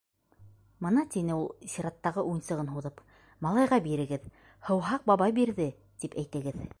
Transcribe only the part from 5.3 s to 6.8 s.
бирҙе, тип әйтегеҙ.